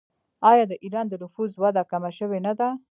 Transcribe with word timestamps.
آیا 0.51 0.65
د 0.67 0.73
ایران 0.83 1.05
د 1.09 1.13
نفوس 1.23 1.51
وده 1.61 1.83
کمه 1.91 2.11
شوې 2.17 2.39
نه 2.45 2.53
ده؟ 2.59 2.69